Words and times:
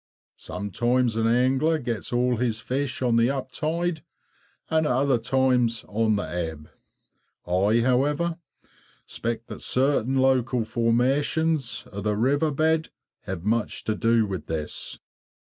Sometimes 0.39 1.15
an 1.15 1.27
angler 1.27 1.77
gets 1.77 2.11
all 2.11 2.37
his 2.37 2.59
fish 2.59 3.03
on 3.03 3.17
the 3.17 3.29
up 3.29 3.51
tide, 3.51 4.01
and 4.67 4.87
at 4.87 4.91
other 4.91 5.19
times 5.19 5.85
on 5.87 6.15
the 6.15 6.23
ebb. 6.23 6.71
I, 7.45 7.81
however, 7.81 8.39
suspect 9.05 9.45
that 9.49 9.61
certain 9.61 10.15
local 10.17 10.63
formations 10.63 11.85
of 11.91 12.03
the 12.03 12.15
river 12.15 12.49
bed, 12.49 12.89
have 13.25 13.43
much 13.43 13.83
to 13.83 13.93
do 13.95 14.25
with 14.25 14.47
this. 14.47 14.97